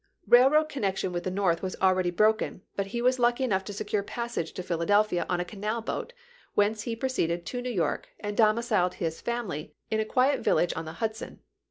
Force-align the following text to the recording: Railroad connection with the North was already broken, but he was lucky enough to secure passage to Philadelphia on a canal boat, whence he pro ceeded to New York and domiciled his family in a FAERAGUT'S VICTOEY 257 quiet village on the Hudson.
Railroad 0.25 0.67
connection 0.67 1.11
with 1.11 1.25
the 1.25 1.29
North 1.29 1.61
was 1.61 1.75
already 1.79 2.09
broken, 2.09 2.63
but 2.75 2.87
he 2.87 3.03
was 3.03 3.19
lucky 3.19 3.43
enough 3.43 3.63
to 3.65 3.71
secure 3.71 4.01
passage 4.01 4.51
to 4.53 4.63
Philadelphia 4.63 5.27
on 5.29 5.39
a 5.39 5.45
canal 5.45 5.79
boat, 5.79 6.11
whence 6.55 6.81
he 6.81 6.95
pro 6.95 7.07
ceeded 7.07 7.45
to 7.45 7.61
New 7.61 7.69
York 7.69 8.09
and 8.19 8.35
domiciled 8.35 8.95
his 8.95 9.21
family 9.21 9.75
in 9.91 9.99
a 9.99 10.03
FAERAGUT'S 10.03 10.07
VICTOEY 10.07 10.07
257 10.09 10.09
quiet 10.09 10.39
village 10.43 10.73
on 10.75 10.85
the 10.85 10.93
Hudson. 10.93 11.39